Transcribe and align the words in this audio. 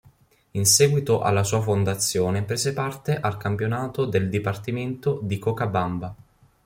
In 0.53 0.65
seguito 0.65 1.21
alla 1.21 1.43
sua 1.43 1.61
fondazione 1.61 2.41
prese 2.41 2.73
parte 2.73 3.19
al 3.19 3.37
campionato 3.37 4.05
del 4.05 4.29
Dipartimento 4.31 5.19
di 5.21 5.37
Cochabamba. 5.37 6.15